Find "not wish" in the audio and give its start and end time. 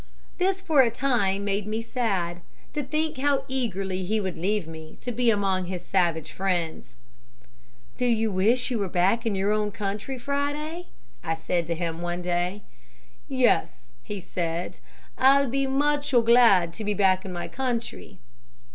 8.29-8.71